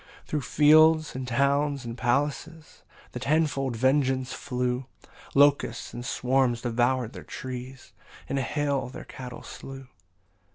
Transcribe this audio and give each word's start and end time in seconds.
12 0.25 0.25
Thro' 0.29 0.39
fields, 0.41 1.13
and 1.15 1.27
towns, 1.27 1.85
and 1.85 1.95
palaces, 1.95 2.81
The 3.11 3.19
tenfold 3.19 3.75
vengeance 3.75 4.33
flew; 4.33 4.87
Locusts 5.35 5.93
in 5.93 6.01
swarms 6.01 6.63
devour'd 6.63 7.13
their 7.13 7.21
trees, 7.23 7.93
And 8.27 8.39
hail 8.39 8.89
their 8.89 9.05
cattle 9.05 9.43
slew. 9.43 9.89